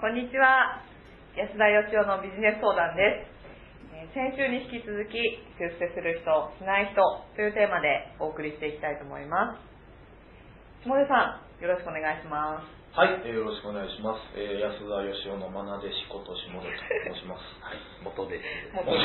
[0.00, 0.80] こんにちは。
[1.36, 3.36] 安田義雄のビジネス相談です。
[3.92, 5.12] えー先週に引き続き、
[5.60, 6.24] 出世する人、
[6.56, 7.04] しない人
[7.36, 10.88] というテーマでお送りしていきたいと思います。
[10.88, 12.96] 下出さん、よろしくお願いします。
[12.96, 14.24] はい、えーよろしくお願いします。
[14.40, 17.44] えー安田義雄の愛弟子こと下出と申します。
[17.60, 18.72] はい、元弟子です。
[18.80, 19.04] 元弟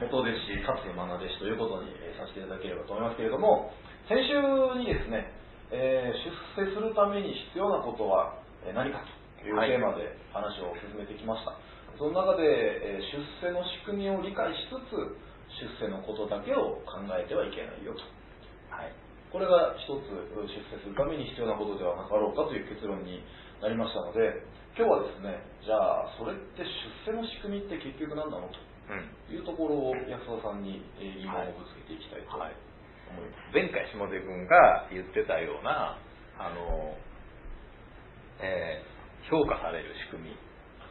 [0.00, 3.68] 元弟子かつ愛弟子ということに、えーさせていただければと思いますけれども、
[4.08, 4.32] 先週
[4.80, 5.28] にですね、
[5.76, 6.16] えー
[6.56, 11.52] 出世するために必要なことはえー何かというはいテーマで話を進めてきました。
[11.98, 13.04] その中で、えー
[13.42, 14.96] 出世の仕組みを理解しつつ、
[15.80, 18.00] 出世のことだけを考えてはいけないよと。
[18.68, 18.92] はい、
[19.32, 23.22] これが一つ出世するために必要なことではなかろうかという結論に
[23.62, 24.44] なりましたので
[24.76, 26.60] 今日はですねじゃあそれって
[27.06, 28.58] 出世の仕組みって結局何なのと
[28.90, 29.08] うん。
[29.32, 32.60] いうところを安田さんにえー疑問をぶつけていきたいと思いはいま
[33.48, 35.96] す、前回下出君が言ってたような、
[36.36, 36.92] あの、
[38.42, 38.95] えー
[39.30, 40.36] 評価される仕組み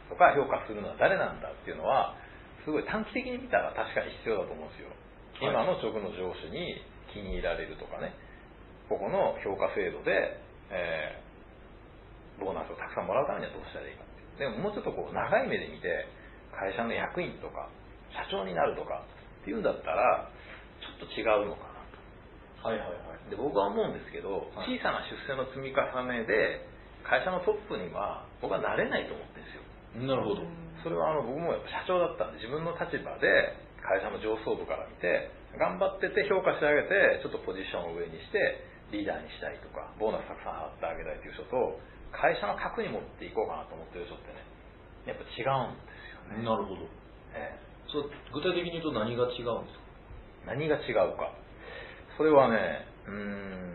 [0.08, 2.14] とか評価するのは誰なんだっていうのは、
[2.64, 4.90] すごい短期的に見たら確かに必要だと思うんですよ。
[5.40, 6.80] 今の直の上司に
[7.12, 8.14] 気に入られるとかね、
[8.88, 11.26] ここの評価制度で、えー
[12.36, 14.52] ボーナスをたくさんもらうためにはどうしたらいいかっていう。
[14.52, 16.04] でももうちょっとこう長い目で見て、
[16.52, 17.68] 会社の役員とか、
[18.12, 19.04] 社長になるとか
[19.40, 20.28] っていうんだったら、
[20.84, 21.80] ちょっと違うのかな
[22.60, 22.68] と。
[22.68, 26.62] はいはいはいで僕は思うんですけど、はい小さな出世の積み重ねで
[27.06, 29.62] 会社のトップには僕はなれないと思ってるんですよ。
[30.10, 30.42] なるほど。
[30.82, 33.26] それはあの僕もやっぱ社長だったんで自分の立場で
[33.82, 38.38] 会社の上層部から見て頑張ってて評価してあげてちょっとポジションを上にして
[38.92, 41.78] リーダーにしたいとかボーナスたくさん払ってあげたいという人と
[42.14, 44.42] 会社の核に持っていこうかなと思ってる人ってね
[45.10, 46.86] やっぱ違うんですよね、なるほど。
[47.34, 47.58] ええ。
[47.90, 50.50] そう具体的に言うと何が違うんですか？
[50.50, 51.30] 何が違うか。
[52.18, 53.65] それはねうーん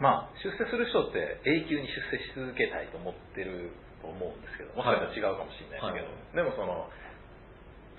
[0.00, 3.70] まあ出世する人って永久に出世し続けたいと思ってる
[4.00, 6.88] と思うんですけどもしかしたら違うかもしれないですけど、でもその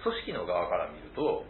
[0.01, 1.45] 組織の側から見ると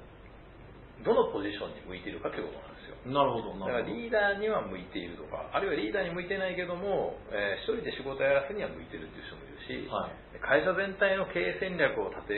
[1.07, 2.99] どのポジションに向いているかということなんですよ。
[3.09, 10.37] なるほどだからリーダーには向いているとかあるいはリーダーに向いてないけども、えー一人で仕事やらすには向いてるっていう人もいるし、はい。
[10.43, 12.35] 会社全体の経営戦略を立て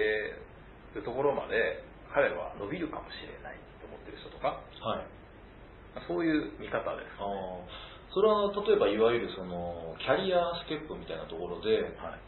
[0.95, 1.83] るところまで
[2.13, 5.09] 彼は伸びるかもしれないと思ってる人とかはい。
[6.07, 12.21] そういう見方です、あーそれは例えばいわゆるそのキャリアステップみたいなところで、はい。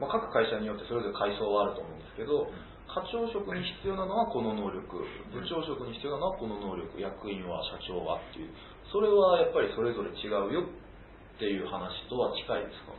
[0.00, 2.48] まあ、各会社によってそれぞれ階層はあると思うんですけど、
[2.90, 4.98] 課長職に必要なのはこの能力、
[5.30, 8.50] 部長職に必要なのはこの能力、役員は社長はっていう、
[8.90, 12.92] それはやっぱりそれぞれ違うよっていう話とは近いですか？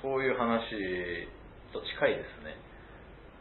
[0.00, 0.64] そういう話
[1.72, 2.56] と近いですね。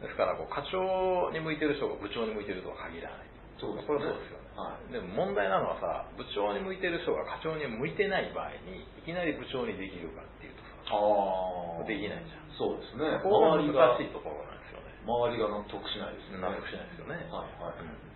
[0.04, 3.28] ですからこう課長に向いてる人が部長に向いてるとは限らない。
[3.58, 3.88] そうですね。
[3.88, 4.92] これはそうですよね、はい。
[4.92, 12.52] でも問題なのはさ部長に向いてる人が課長に向いてない場合にいきなり部長にできるかっていうとさあできないじゃん。
[12.60, 13.24] そうですね。
[13.24, 14.92] ここが周りが、難しいところなんですよね。
[15.08, 16.44] 周りが納得しないですよね。
[16.44, 17.16] 納得しないですよね。
[17.32, 17.80] はいはい。
[17.80, 18.10] うん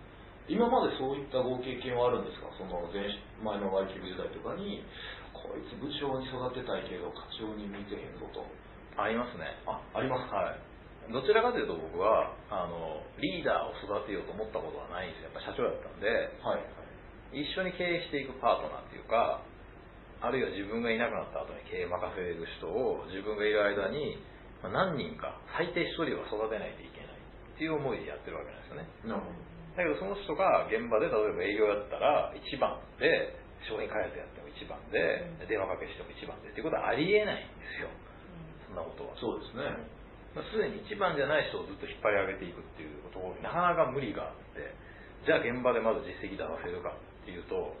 [0.44, 2.52] 今までそういったご経験はあるんですか？
[2.60, 3.08] その前
[3.40, 4.84] 前の外企部時代とかに、
[5.32, 8.44] こいつ部長に育てたいけど課長に向いてへんぞと。
[9.00, 9.56] ありますね。
[9.64, 10.36] あ、ありますか？
[10.36, 10.60] はい
[11.12, 16.08] どちらかというと僕はあのリーダーを育てようと思ったことはないんですよやっぱ社長だったんで
[16.40, 16.64] はい。
[17.34, 19.42] 一緒に経営していくパートナーっていうか
[20.22, 24.16] あるいは自分がいなくなった後に経営任せる人を自分がいる間に
[24.62, 29.54] まあ何人か最低一人は育てないといけないっていう思いでやってるわけなんですよねなるほど。
[29.74, 33.34] だけどその人が現場で例えば営業やったら1番で
[33.66, 37.90] 商品開発やっても1番で電話かけしても1番でっていうことはありえないんですよ
[38.70, 39.66] そんなことはそうですね。
[40.34, 44.74] まあすでに一番じゃない人をずっと引っ張り上げていくっていうところになかなか無理があって
[45.24, 47.72] じゃあ現場でまず実績出させるかっていうと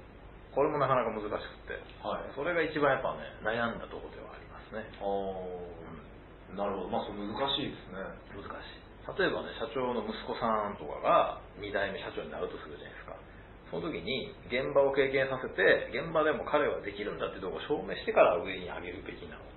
[0.54, 1.76] これもなかなか難しくって
[2.06, 2.30] はい。
[2.38, 6.88] それが一番やっぱね悩んだところではありますねあーなるほど。
[6.88, 7.98] まあ、それ難しいですね。
[8.38, 8.84] 難しい
[9.18, 13.18] 例えばね社長の息子さんとかが2代目社長になるとするじゃないですか
[13.68, 19.53] その時に現場を経験させて現場でも彼はできるんだってところを証明してから上に上げるべきなのか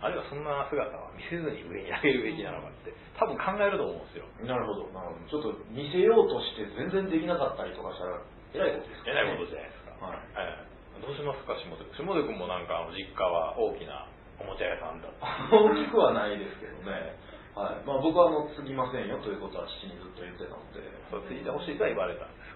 [0.00, 4.88] あるいはそんな姿は見せずに上に上げるべきなのかって多分考えると思うんですよなるほど。
[4.96, 5.28] なるほど。
[5.28, 8.16] ちょっと見せようとして全然できなかったりとかしたら、
[8.56, 9.12] えらいことですか？
[9.12, 14.04] えらいことじゃないですか、はいええどうしますか下出君下出君もなんか実家は大きな
[14.36, 15.08] おもちゃ屋さんだ
[15.52, 17.16] 大きくはないですけどね。
[17.56, 17.84] はい。
[17.88, 20.80] まあ僕はあの、継ぎませんよということは父にずっと言ってたので。
[21.12, 22.52] そうついてほしいとは言われたんです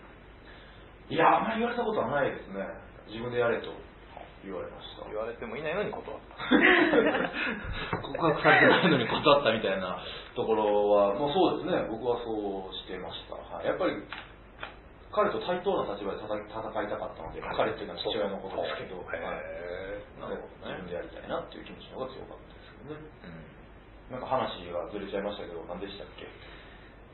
[1.09, 1.13] か？
[1.13, 2.65] いや、あんまり言われたことはないですね。
[3.09, 3.73] 自分でやれと
[4.45, 5.05] 言われました。
[5.09, 6.37] 言われてもいないのに断った
[8.03, 9.99] 告白されてないのに断ったみたいな
[10.37, 11.87] ところは、もうそうですね。
[11.91, 13.35] 僕はそうしてました。
[13.35, 13.67] はい。
[13.67, 13.97] やっぱり、
[15.13, 23.01] 彼と対等な立場で戦い戦いたかったので、彼っていうのは父親のことですけど、へはいえなるほどね自分でやりたいなっていう気持ちの方が強かったですけどね。
[23.25, 23.45] うん
[24.11, 26.27] なんか話がずれちゃいましたけど、何でしたっけ？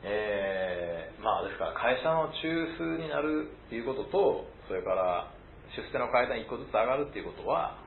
[0.03, 5.27] えー、まあですから会社の中枢になるっていうことと、それから
[5.75, 7.79] 出世の階段一個ずつ上がるっていうことは、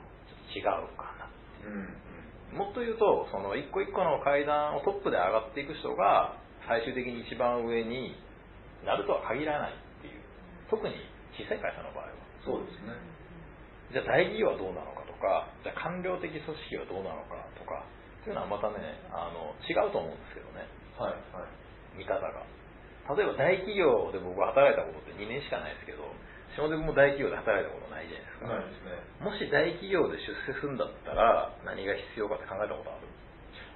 [0.55, 1.29] 違うかな。
[1.67, 6.39] うん、もっと言うと、その一個一個の階段をトップで上がっていく人が、
[6.69, 8.17] 最終的に一番上に
[8.87, 10.21] なるとは限らないっていう。
[10.71, 10.95] 特に
[11.37, 12.25] 小さい会社の場合は。
[12.45, 12.97] そうですね。
[13.93, 17.85] じゃあ大企業はどうなのかとか、じゃあ官僚的組織はどうなのかとか、
[18.25, 18.81] そういうのはまたね、
[19.13, 20.65] あの、違うと思うんですけどね。
[20.97, 21.99] はい、はい。
[21.99, 22.33] 見方が。
[23.13, 26.09] 例えば大企業で僕は働いたことって2年しかないですけど、
[26.57, 28.49] 下でも大企業で働いたことないじゃないですか。
[28.49, 28.99] ないですね。
[29.21, 33.07] もし大企業で出世するんだったら何が必要かって考えたことある？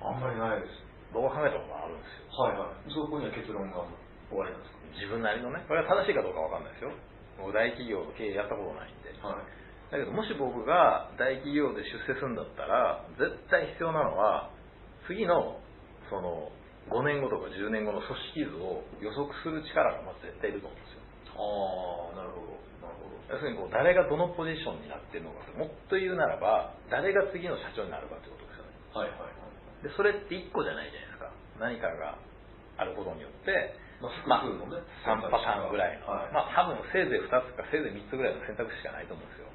[0.01, 0.79] あんまりないです。
[1.11, 2.45] 僕は考えたことあるんですよ。
[2.45, 2.91] はいはい。
[2.93, 3.83] そこには結論が
[4.31, 4.79] 終わりなんですか？
[4.99, 6.93] 自分なりのね、これは正しいかどうかわかんないですよ。
[7.39, 9.11] 僕大企業の経営やったことないんで。
[9.23, 9.47] はい。
[9.89, 14.51] だけどもし僕が大企業で出世するんだったら、絶対必要なのは、
[15.09, 15.57] 次の、
[16.13, 16.53] その、
[16.93, 21.08] 5年後とか10年後の組織図を予測する力がまず絶対いると思うんですよ。
[21.39, 22.59] ああ、なるほど。
[22.83, 23.15] なるほど。
[23.31, 29.85] 要するにこう誰がどのポジションになってるのかもっと言うならば誰が次の社長になるかということですよねはいはいはい。
[29.85, 31.31] でそれって1個じゃないじゃないですか
[31.61, 32.19] 何かが
[32.81, 34.07] あることによってま
[34.39, 36.33] あ、複数のね、3パターンぐらいの、はい。
[36.33, 39.51] まあ多分せいぜい2つかせいぜい3つぐらいの選択肢しかないと思うんですよ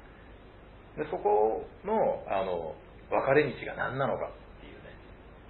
[1.00, 2.76] でそこのあの
[3.08, 4.92] 分かれ道が何なのかっていうね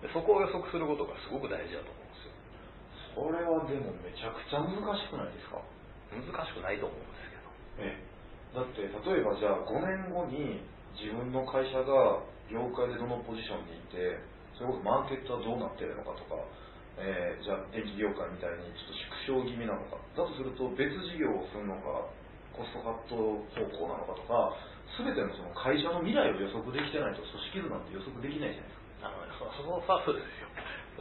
[0.06, 2.32] でそこを予測することがすごく大事だと思うんですよ
[3.18, 5.58] それはでもめちゃくちゃ難しくないですか？
[6.12, 8.14] 難しくないと思うんですけどええ。
[8.54, 10.62] だって、例えばじゃあ5年後に
[10.94, 14.20] 自分の会社が業界でどのポジションにいて、
[14.54, 16.38] それこそマーケットはどうなってるのかとか、
[16.94, 18.94] えーじゃあ電気業界みたいにちょっ
[19.26, 22.06] と縮小気味なのか、だとすると別事業をするのか、
[22.54, 24.54] コストカット方向なのかとか、
[24.94, 29.10] すべてのその会社の未来を予測できてないと組織図なんて予測できないじゃないですか。
[29.10, 30.46] あのね、そそこはそうですよ。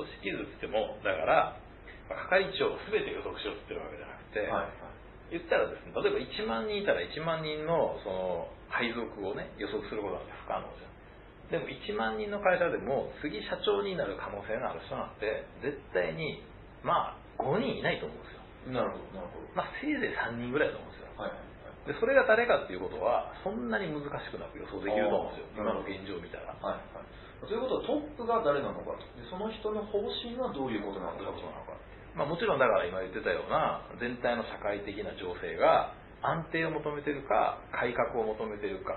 [0.01, 1.62] 組織図っても、だから、まあ
[2.15, 4.93] 係長を全て予測しようって言ってるわけじゃなくて、はい
[5.33, 8.13] 言ったらですね、例えば1万人いたら1万人のそ
[8.45, 10.93] の配属をね、予測することなんて不可能じゃん。
[11.49, 16.45] でも1万人の会社でも、次社長になる可能性のある人なんて、絶対に、
[16.85, 18.77] まあ、5人いないと思うんですよ。
[18.77, 19.49] なるほど、なるほど。
[19.57, 21.09] まあ、せいぜい3人ぐらいだと思うんですよ。
[21.17, 21.33] はい。
[21.89, 25.65] で、それが誰かっていうことは、そんなに難しくなく予想できると思うんですよ。
[25.65, 26.53] 今の現状を見たら。
[26.61, 27.13] はいはい。
[27.45, 29.03] ということはトップが誰なのかと。
[29.19, 31.43] でその人の方針はどういうことなのかと。
[32.13, 38.95] まあ、もちろんだから今言ってたような全体の社会的な情勢が安定を求めてるか改革を求めてるか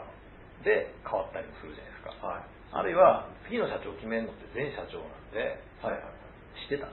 [0.63, 2.45] で変わったりもするじゃないですか、はい。
[2.77, 6.61] あるいは次の社長を決めるのって前社長なんではいはいはい。
[6.69, 6.89] 知ってた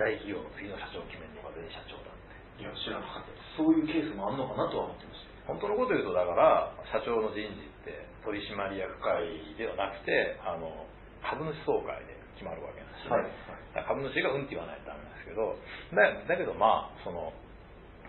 [0.00, 3.32] 大企業の次の社長を決めるのが前社長だっていや、知らなかった。
[3.56, 5.30] そういうケースもあるのかなとは思ってました。
[5.48, 9.26] 本当のこと言うとだから社長の人事って取締役会
[9.58, 10.86] ではなくてあの
[11.26, 13.28] 株主総会で決まるわけなんですよね、
[13.74, 15.54] だから株主がうんって言わないとダメけど
[15.94, 17.30] だだけどまあその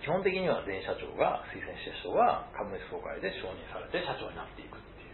[0.01, 5.13] 基本的には前社長が推薦した人が株主総会で承認されて社長になっていくってい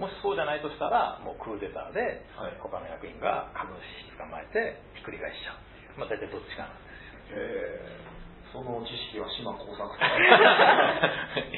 [0.00, 2.56] もしそうじゃないとしたらもうクーデターではい。
[2.56, 6.00] 他の役員が株主捕まえてひっくり返しちゃうっていう。
[6.00, 8.08] まあ大体どっちかなんですよ。
[8.56, 10.00] その知識は島工作 い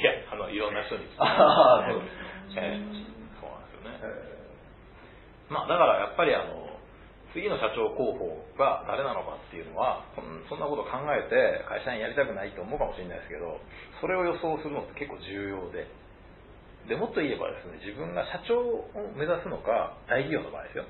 [0.02, 1.38] やあのいろんな人にそうです。
[3.38, 3.94] そうなんですよね。
[4.02, 4.50] へ
[5.54, 6.69] まあだからやっぱりあの
[7.32, 10.02] 次の社長候補が誰なのかっていうのは
[10.50, 13.62] そんなこと考えて会社員やりたくないと思うかもしれないですけど
[14.02, 15.86] それを予想するのって結構重要で
[16.90, 20.86] でもっと言えばですね自分が社長を目指すのか大企業の場合ですよ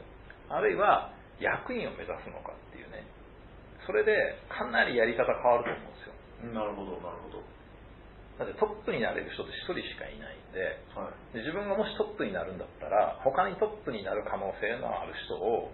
[0.48, 3.04] あるいは役員を目指すのかっていうね
[3.84, 4.12] それで
[4.48, 6.54] かなりやり方変わると思うんですよえ。
[6.54, 7.44] なるほど、なるほど。
[8.38, 11.36] だってトップになれる人って一人しかいないんではい。
[11.36, 15.68] で自分がもしトップになるんだったら他にトップになる可能性のある人を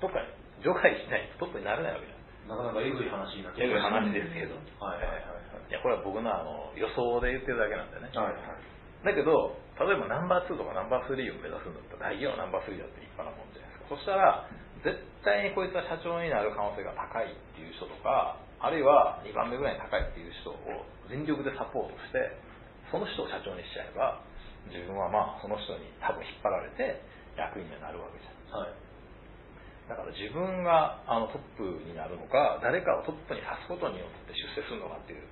[0.00, 0.26] どっかに
[0.64, 1.28] 除外しない。
[1.36, 4.56] とトップになれないわけじゃないなかなかえぐい話になってえぐい話ですけど。
[4.80, 5.72] はいはいはいい。
[5.72, 8.34] やこれは僕のあの予想で言ってるだけなんでね、はい。
[8.34, 8.42] はい。
[8.42, 8.70] はい。
[9.04, 13.96] だけど例えばナンバー2とかナンバー3を目指すんだったら大企業ナンバー3だって立派なもんじゃないですか。
[13.96, 14.44] そしたら
[14.84, 20.56] 絶対にこいつは社長になる可能性が高いっていう人とかあるいは2番目ぐらいに高いっていう人を
[21.08, 22.36] 全力でサポートして
[22.92, 24.20] その人を社長にしちゃえば
[24.68, 27.00] 自分はまあその人に多分引っ張られて
[27.36, 28.60] 役員にはなるわけじゃん。
[28.60, 28.89] はい。
[29.90, 35.26] だから自分があのトップになるのか、誰かをトップにさすことによって出世するのかっていう、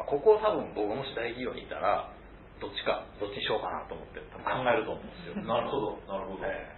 [0.00, 2.08] まあ、ここを多分僕もし大企業にいたら、
[2.56, 5.44] どっちか、どっちにしようかなと思って多分考えると思うんですよ。
[5.44, 6.48] なるほど、なるほど。
[6.48, 6.72] え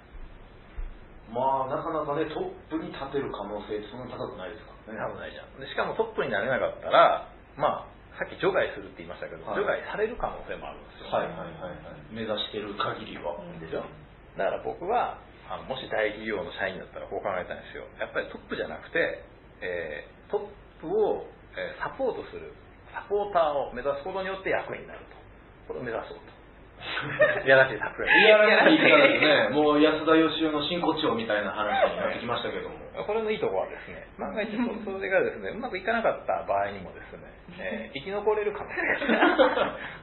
[1.30, 5.14] まあ、なかなかね、トップに立てる可能性そんな高くないですからえね。
[5.14, 5.54] 危ないじゃん。
[5.62, 11.14] でしかもトップになれなかったら、まあ、さっき除外するって言いましたけど、はい除外される可能性もあるんですよ。
[11.14, 12.10] はいはいはいはい。
[12.10, 13.38] 目指してる限りは。
[13.62, 13.87] でしょ
[14.34, 17.83] だから僕は、あのもし大企業の社員だったらこう考えたんですよ。
[17.99, 19.26] やっぱりトップじゃなくて、
[19.59, 20.47] えー、トッ
[20.78, 21.26] プを、
[21.59, 22.54] え、サポートする
[22.95, 25.19] サポーターを目指すことによって役員になると。
[25.66, 26.39] これを目指そうと。
[27.44, 29.49] いやらしい作いやらしい言い方ですね。
[29.52, 32.76] もう安田義雄の真骨頂みたいな話になってきましたけども。
[33.06, 38.76] これのいいところはですね、万が一それがですね、うまくいかなかった場合にもですね、えー、生き残れる可能性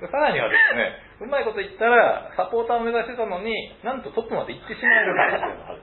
[0.02, 0.92] が さらにはですね、
[1.22, 3.54] うまいこと言ったら、サポーターを目指してたのに、
[3.84, 5.82] なんとトップまで行ってしまえる可能性がある。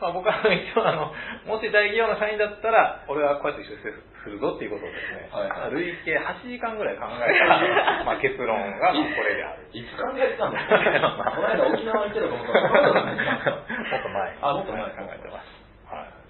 [0.00, 1.12] まあ、僕は一応あの、
[1.48, 3.88] もし大企業の社員だったら、俺はこうやって出世
[4.24, 9.64] するぞっていうことをですね、はいはい、累計8時間ぐらい考えた、 まあ、結論がこれである。
[9.72, 10.76] いつ考えてたんですか
[11.32, 14.36] この間沖縄行ってたこと もっと前。
[14.42, 15.56] あ、もっと前考えてます。
[15.88, 16.26] はい。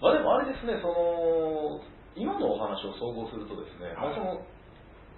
[0.00, 1.80] まあでもあれですね、その、
[2.14, 4.46] 今のお話を総合するとですね、はい、まあその、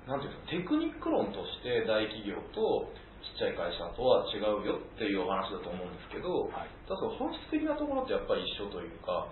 [0.08, 2.88] なんていうんですか、テクニック論として大企業と、
[3.20, 9.28] ちっちゃい会社とは違うよっていうお話だと思うんですけど、はい、ただ本質的なところってやっぱり一緒というか、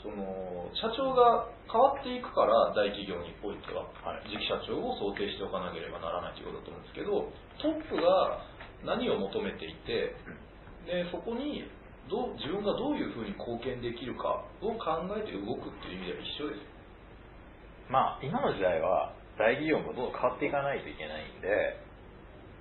[0.00, 7.28] その社長が変わっていくから大企業においては、はい、次期社長を想定しておかなければならないということだと思うんですけど
[7.60, 8.40] トップが
[8.84, 10.16] 何を求めていて
[10.88, 11.68] でそこに
[12.08, 16.64] どう自分がどういうふうに貢献できるかを考えて動くっていう意味では一緒です。
[17.92, 21.76] まあ今の時代は大企業もどんどん変わっていかないといけないんで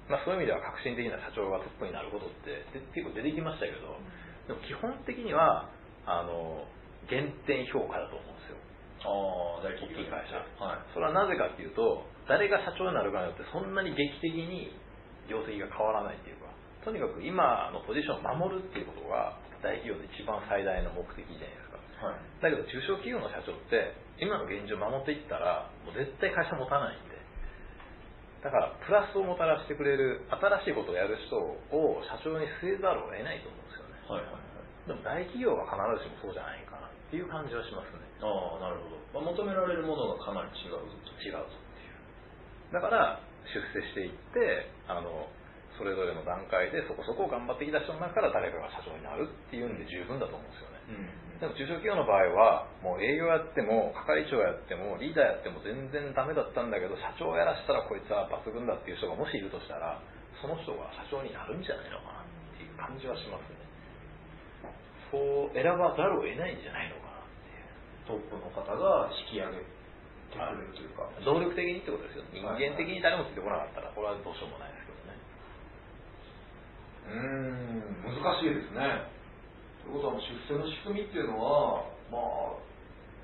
[0.10, 2.66] まあ、そういう意味では革新的な社長がトップになることって
[2.98, 3.94] 結構出てきましたけど、
[4.50, 5.70] でも基本的には
[6.10, 6.66] あの
[7.06, 8.58] 減点評価だと思うんですよ。
[9.06, 10.42] ああ、大企業会社。
[10.58, 10.84] はい。
[10.92, 14.74] それはなぜかっていうと、誰が社長になるかによってそんなに劇的に
[15.30, 16.50] 業績が変わらないっていうか、
[16.82, 21.78] とにかく今のポジションを守るっていうことが大企業の一番最大の目的じゃないですか。
[22.00, 27.09] はい、だけど中小企業の社長って今の現状を守っていったらもう絶対会社持たないんで
[28.39, 38.05] だからプラスをもたらしてくれる新しいことをやる人を社長に据えざるを得ないと思うんですよね、はいはいはい、でも大企業は必ずしもそうじゃないかなっていう感じはしますね。
[38.22, 41.10] ああなるほど、まあ、求められるものがかなり違うと。
[41.19, 41.98] 違うぞっていう。
[42.72, 43.19] だから
[43.50, 45.27] 出世していってあの
[45.75, 50.78] それぞれの段階でそこそこ頑張ってきた人の中から誰かが社長になるっていうんで十分だと思うんですよね、うん
[51.39, 60.03] でも中小企業の場合は、もう営業やっても、係長やっても、リーダーやっても全然ダメだったんだけど、社長をやらせたらこいつは抜群だっていう人がもしいるとしたら、
[60.43, 62.27] その人が社長になるんじゃないのかなっ
[62.60, 63.60] ていう感じはしますね。
[65.12, 68.19] そう選ばざるを得ないんじゃないのかなっていう。
[68.19, 69.63] トップの方が引き上げて
[70.36, 71.08] くれるというか。
[71.24, 72.27] 能力的にってことですよ。
[72.36, 75.15] 人間的に誰もついてこなかったら、これはどうしようもないですけどね。
[77.10, 79.19] うん、難しいですね。
[79.89, 81.81] ということは出世の仕組みっていうのは、
[82.13, 82.62] まあ、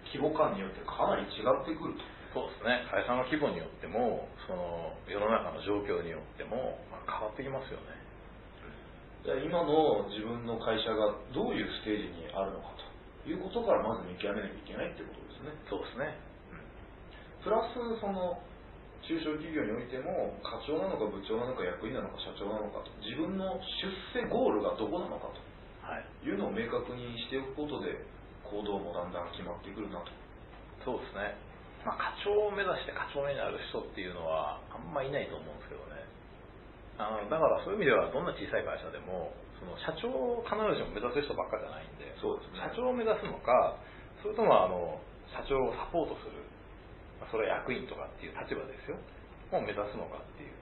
[0.09, 2.01] 規模感によってかなり違ってくると。
[2.33, 2.81] そうですね。
[2.89, 8.01] 会社の規模によっても、その世の中の状況によっても、まあ、変わってきますよね。
[9.21, 15.53] じゃあ今の自分の会社がどういうステージにあるのかということからまず見極めなきゃいけないっていうことですね。
[15.69, 16.17] そうですね。
[17.45, 18.41] プラスその
[19.05, 23.61] 中小企業においても課長なのか部長なのか役員なのか社長なのかと自分の
[24.17, 25.44] 出世ゴールがどこなのかと
[25.97, 26.29] い。
[26.29, 28.01] うのを明確にしておくことで
[28.45, 30.09] 行動もだんだん決まってくるなと。
[30.85, 31.33] そうですね、
[31.81, 36.05] まあ、課長を目指して課長になる人っていうのはあんまいないと思うんですけどね。
[37.01, 43.75] あのだからそういう意味ではどんな小さい会社でもその社長を必ずしも目指す人ばっかじゃないんでそうです、ね、社長を目指すのか
[44.23, 44.95] それともあの
[45.27, 46.45] 社長をサポートする
[47.31, 48.97] それは役員とかっていう立場ですよ。
[49.51, 50.53] を目指すのかっていう。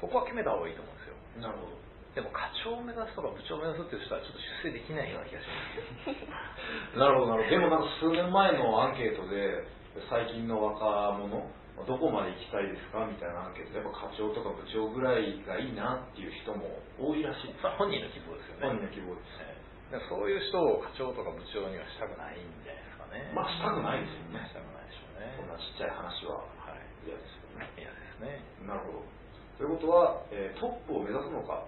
[0.00, 1.48] そこは決めた方がいいと思うんですよ。
[1.48, 1.81] なるほど
[2.12, 6.96] でも課長を目指すとか部長を目指すっていう人はちょっと出世できないような気がします。
[7.00, 7.32] なるほど。
[7.32, 9.64] なるほどでもなんか数年前のアンケートで
[10.12, 11.40] 最近の若者
[11.88, 16.68] どこまで行きたいですかみたいなアンケートでやっぱ課長とか部長ぐらいがいいなっていう人も
[17.00, 17.56] 多いらしい。
[17.80, 18.68] 本人の希望ですよね。
[18.68, 23.32] 本人の希望です、ね、そういう人を課長とか部長にはしたくないんじゃないですかね。
[23.32, 24.44] まあしたくないですよね。
[24.44, 25.32] したくないでしょうね。
[25.40, 26.44] そんなちっちゃい話は
[27.08, 27.72] 嫌ですよね。
[27.80, 28.44] 嫌ですね。
[28.68, 29.22] なるほど。
[29.56, 31.64] ということは、えー、トップを目指すのか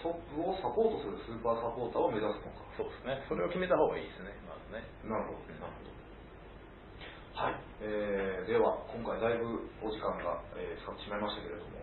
[0.00, 2.64] トップをサポートするスーパーサポーターを目指すのか。
[2.76, 3.20] そうですね。
[3.28, 4.32] それを決めた方がいいですね。
[4.48, 4.80] まずね。
[5.04, 5.92] なるほどなるほど。
[7.36, 11.80] はい、えー、では今回だいぶお時間が、えー、使ってしまいましたけれども。